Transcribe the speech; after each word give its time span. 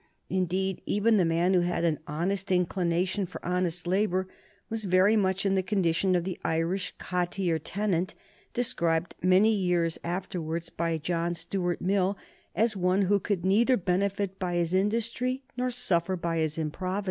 Indeed, 0.31 0.81
even 0.87 1.17
the 1.17 1.25
man 1.25 1.53
who 1.53 1.59
had 1.59 1.83
an 1.83 1.99
honest 2.07 2.51
inclination 2.51 3.27
for 3.27 3.39
honest 3.45 3.85
labor 3.85 4.27
was 4.67 4.85
very 4.85 5.15
much 5.15 5.45
in 5.45 5.53
the 5.53 5.61
condition 5.61 6.15
of 6.15 6.23
the 6.23 6.39
Irish 6.43 6.91
cottier 6.97 7.59
tenant, 7.63 8.15
described 8.51 9.13
many 9.21 9.53
years 9.53 9.99
afterwards 10.03 10.71
by 10.71 10.97
John 10.97 11.35
Stuart 11.35 11.81
Mill 11.81 12.17
as 12.55 12.75
one 12.75 13.03
who 13.03 13.19
could 13.19 13.45
neither 13.45 13.77
benefit 13.77 14.39
by 14.39 14.55
his 14.55 14.73
industry 14.73 15.43
nor 15.55 15.69
suffer 15.69 16.15
by 16.15 16.37
his 16.39 16.57
improvidence. 16.57 16.99